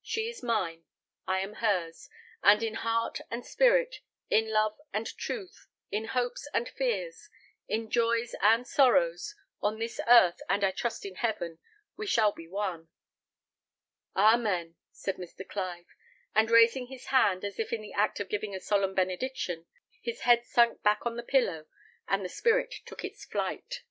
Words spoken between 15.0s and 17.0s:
Mr. Clive; and raising